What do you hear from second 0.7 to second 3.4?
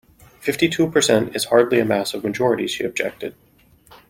percent is hardly a massive majority, she objected